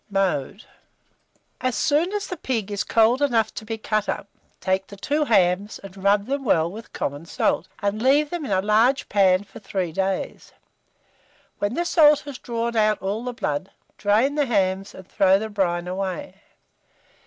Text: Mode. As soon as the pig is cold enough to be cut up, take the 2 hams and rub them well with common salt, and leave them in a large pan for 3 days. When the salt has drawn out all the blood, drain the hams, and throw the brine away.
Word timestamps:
Mode. 0.09 0.63
As 1.59 1.75
soon 1.75 2.11
as 2.11 2.25
the 2.25 2.35
pig 2.35 2.71
is 2.71 2.83
cold 2.83 3.21
enough 3.21 3.53
to 3.53 3.63
be 3.63 3.77
cut 3.77 4.09
up, 4.09 4.27
take 4.59 4.87
the 4.87 4.95
2 4.97 5.25
hams 5.25 5.77
and 5.77 6.03
rub 6.03 6.25
them 6.25 6.43
well 6.43 6.71
with 6.71 6.91
common 6.91 7.27
salt, 7.27 7.67
and 7.83 8.01
leave 8.01 8.31
them 8.31 8.43
in 8.43 8.49
a 8.49 8.63
large 8.63 9.07
pan 9.09 9.43
for 9.43 9.59
3 9.59 9.91
days. 9.91 10.53
When 11.59 11.75
the 11.75 11.85
salt 11.85 12.21
has 12.21 12.39
drawn 12.39 12.75
out 12.75 12.99
all 12.99 13.23
the 13.23 13.31
blood, 13.31 13.69
drain 13.99 14.33
the 14.33 14.47
hams, 14.47 14.95
and 14.95 15.07
throw 15.07 15.37
the 15.37 15.49
brine 15.49 15.87
away. 15.87 16.41